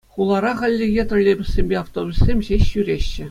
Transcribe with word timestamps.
Хулара 0.13 0.51
хальлӗхе 0.61 1.03
троллейбуссемпе 1.11 1.75
автобуссем 1.83 2.37
ҫеҫ 2.49 2.63
ҫӳреҫҫӗ. 2.73 3.19